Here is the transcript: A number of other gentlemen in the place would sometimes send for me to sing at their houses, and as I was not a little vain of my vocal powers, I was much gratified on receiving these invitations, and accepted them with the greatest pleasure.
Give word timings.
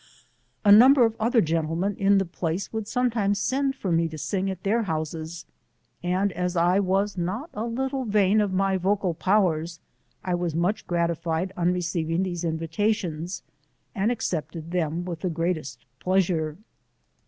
A 0.65 0.71
number 0.71 1.05
of 1.05 1.15
other 1.19 1.41
gentlemen 1.41 1.95
in 1.95 2.17
the 2.17 2.25
place 2.25 2.73
would 2.73 2.87
sometimes 2.87 3.37
send 3.37 3.75
for 3.75 3.91
me 3.91 4.07
to 4.07 4.17
sing 4.17 4.49
at 4.49 4.63
their 4.63 4.81
houses, 4.81 5.45
and 6.01 6.31
as 6.31 6.55
I 6.55 6.79
was 6.79 7.19
not 7.19 7.51
a 7.53 7.65
little 7.67 8.05
vain 8.05 8.41
of 8.41 8.51
my 8.51 8.77
vocal 8.77 9.13
powers, 9.13 9.79
I 10.23 10.33
was 10.33 10.55
much 10.55 10.87
gratified 10.87 11.53
on 11.55 11.71
receiving 11.71 12.23
these 12.23 12.43
invitations, 12.43 13.43
and 13.93 14.11
accepted 14.11 14.71
them 14.71 15.05
with 15.05 15.19
the 15.19 15.29
greatest 15.29 15.85
pleasure. 15.99 16.57